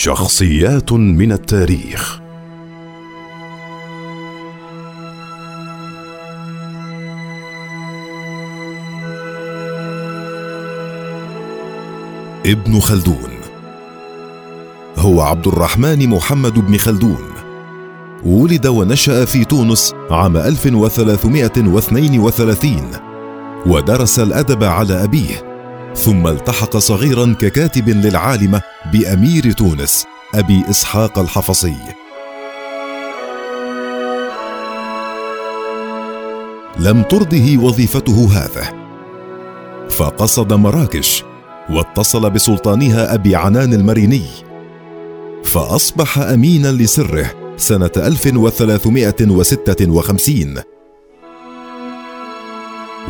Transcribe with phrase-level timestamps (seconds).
[0.00, 2.20] شخصيات من التاريخ.
[12.46, 13.30] ابن خلدون.
[14.98, 17.32] هو عبد الرحمن محمد بن خلدون.
[18.24, 22.90] ولد ونشأ في تونس عام 1332
[23.66, 25.47] ودرس الأدب على أبيه.
[25.98, 28.62] ثم التحق صغيرا ككاتب للعالمة
[28.92, 30.04] بأمير تونس
[30.34, 31.74] أبي إسحاق الحفصي.
[36.78, 38.88] لم ترضه وظيفته هذه
[39.90, 41.24] فقصد مراكش
[41.70, 44.26] واتصل بسلطانها أبي عنان المريني.
[45.44, 50.77] فأصبح امينا لسره سنة 1356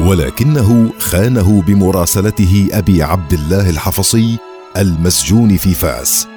[0.07, 4.39] ولكنه خانه بمراسلته أبي عبد الله الحفصي
[4.77, 6.29] المسجون في فاس.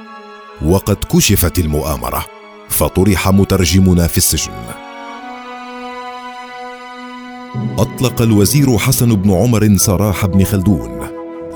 [0.65, 2.25] وقد كشفت المؤامرة
[2.70, 4.51] فطرح مترجمنا في السجن.
[7.77, 10.99] أطلق الوزير حسن بن عمر سراح بن خلدون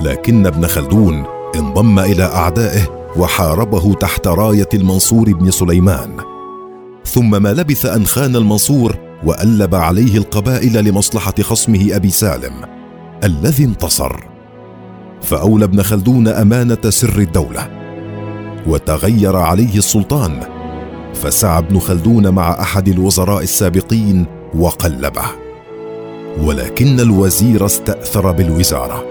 [0.02, 6.18] لكن ابن خلدون انضم إلى أعدائه وحاربه تحت راية المنصور بن سليمان.
[7.06, 12.54] ثم ما لبث أن خان المنصور وألب عليه القبائل لمصلحة خصمه أبي سالم
[13.24, 14.24] الذي انتصر.
[15.22, 17.70] فأولى ابن خلدون أمانة سر الدولة.
[18.68, 20.40] وتغير عليه السلطان
[21.14, 25.26] فسعى ابن خلدون مع أحد الوزراء السابقين وقلبه.
[26.44, 29.06] ولكن الوزير استأثر بالوزارة.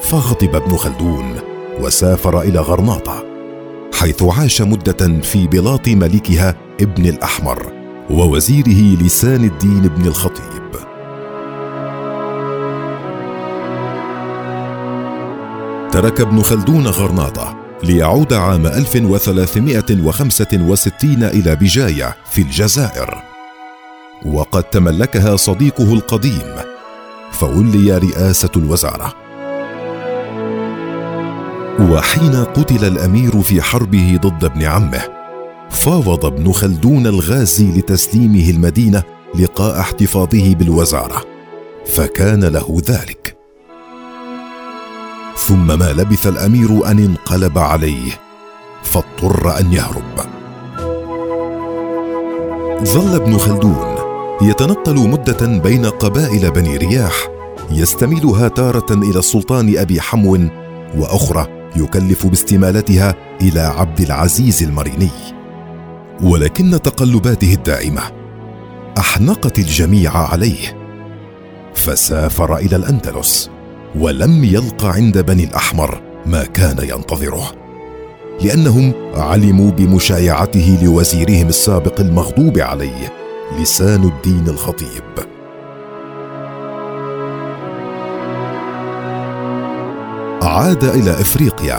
[0.00, 1.34] فغضب ابن خلدون
[1.80, 3.24] وسافر إلى غرناطة
[3.94, 7.79] حيث عاش مدة في بلاط ملكها ابن الأحمر.
[8.10, 10.70] ووزيره لسان الدين بن الخطيب.
[15.92, 23.22] ترك ابن خلدون غرناطة ليعود عام 1365 إلى بجاية في الجزائر.
[24.26, 26.56] وقد تملكها صديقه القديم
[27.32, 29.14] فولي رئاسة الوزارة.
[31.80, 35.19] وحين قتل الأمير في حربه ضد ابن عمه
[35.70, 39.02] فاوض ابن خلدون الغازي لتسليمه المدينة
[39.34, 41.22] لقاء احتفاظه بالوزارة
[41.86, 43.36] فكان له ذلك.
[45.36, 48.10] ثم ما لبث الأمير أن انقلب عليه
[48.82, 50.20] فاضطر أن يهرب.
[52.84, 53.96] ظل ابن خلدون
[54.42, 57.28] يتنقل مدة بين قبائل بني رياح
[57.70, 60.38] يستميلها تارة إلى السلطان أبي حمو
[60.96, 65.10] وأخرى يكلف باستمالتها إلى عبد العزيز المريني.
[66.22, 68.02] ولكن تقلباته الدائمة.
[68.98, 70.76] أحنقت الجميع عليه.
[71.74, 73.50] فسافر إلى الأندلس
[73.94, 77.52] ولم يلق عند بني الأحمر ما كان ينتظره.
[78.42, 83.12] لأنهم علموا بمشايعته لوزيرهم السابق المغضوب عليه
[83.60, 85.30] لسان الدين الخطيب.
[90.42, 91.78] عاد إلى إفريقيا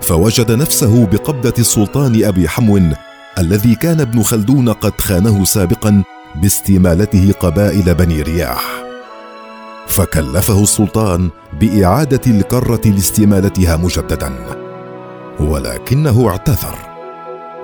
[0.00, 2.76] فوجد نفسه بقبضة السلطان أبي حمو
[3.38, 6.02] الذي كان ابن خلدون قد خانه سابقا
[6.34, 8.82] باستمالته قبائل بني رياح.
[9.88, 14.32] فكلفه السلطان بإعادة الكرة لاستمالتها مجددا.
[15.40, 16.78] ولكنه اعتذر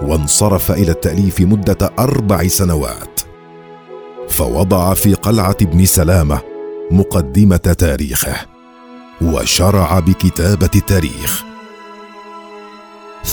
[0.03, 3.21] وانصرف إلى التأليف مدة أربع سنوات.
[4.29, 6.41] فوضع في قلعة ابن سلامة
[6.91, 8.37] مقدمة تاريخه
[9.23, 11.54] وشرع بكتابة التاريخ.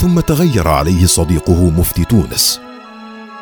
[0.01, 2.59] ثم تغير عليه صديقه مفتي تونس.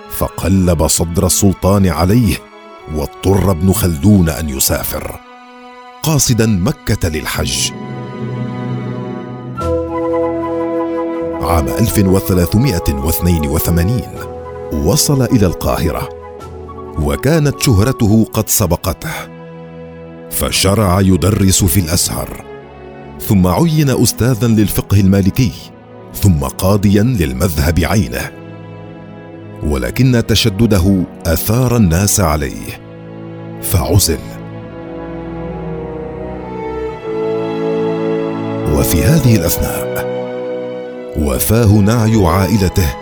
[0.10, 2.36] فقلب صدر السلطان عليه
[2.96, 5.20] واضطر ابن خلدون أن يسافر.
[6.04, 7.72] قاصدا مكة للحج.
[11.42, 14.02] عام 1382
[14.74, 16.10] وصل إلى القاهرة
[17.02, 19.14] وكانت شهرته قد سبقته.
[20.32, 22.44] فشرع يدرس في الأزهر
[23.22, 25.52] ثم عين استاذا للفقه المالكي
[26.14, 28.32] ثم قاضيا للمذهب عينه.
[29.64, 32.82] ولكن تشدده أثار الناس عليه.
[33.62, 34.20] فعزل.
[38.74, 39.90] وفي هذه الأثناء
[41.18, 42.96] وفاه نعي عائلته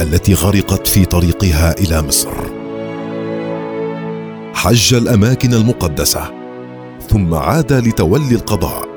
[0.00, 2.30] التي غرقت في طريقها إلى مصر.
[4.54, 6.30] حج الأماكن المقدسة
[7.08, 8.88] ثم عاد لتولي القضاء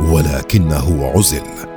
[0.00, 1.75] ولكنه عزل.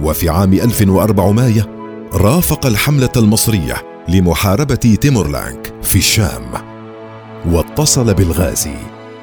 [0.00, 1.66] وفي عام 1400
[2.14, 3.74] رافق الحملة المصرية
[4.08, 6.52] لمحاربة تيمورلانك في الشام
[7.46, 8.74] واتصل بالغازي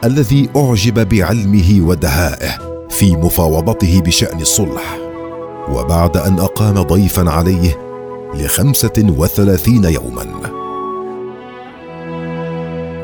[0.04, 4.98] الذي أعجب بعلمه ودهائه في مفاوضته بشأن الصلح
[5.70, 7.78] وبعد أن أقام ضيفا عليه
[8.36, 10.26] لخمسة وثلاثين يوما.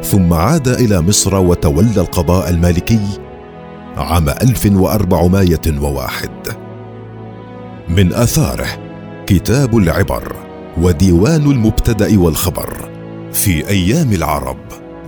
[0.03, 3.00] ثم عاد إلى مصر وتولى القضاء المالكي
[3.97, 6.64] عام 1401
[7.90, 8.68] من آثاره
[9.28, 10.36] كتاب العبر
[10.82, 12.90] وديوان المبتدأ والخبر
[13.34, 14.58] في أيام العرب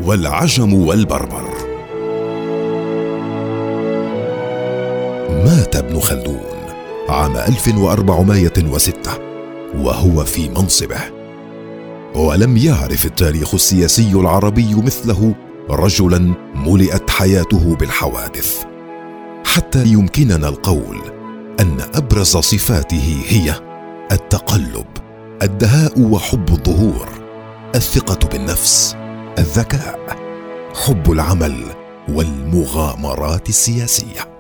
[0.04, 1.50] والعجم والبربر.
[5.30, 6.38] مات ابن خلدون
[7.10, 9.12] عام 1406
[9.76, 11.00] وهو في منصبه.
[12.16, 15.36] ولم يعرف التاريخ السياسي العربي مثله
[15.70, 18.64] رجلا ملئت حياته بالحوادث.
[19.46, 21.17] حتى يمكننا القول
[21.60, 23.54] أن أبرز صفاته هي
[24.12, 24.86] التقلب
[25.42, 27.10] الدهاء وحب الظهور
[27.76, 28.96] الثقة بالنفس
[29.38, 30.00] الذكاء
[30.86, 31.64] حب العمل
[32.10, 34.37] والمغامرات السياسية.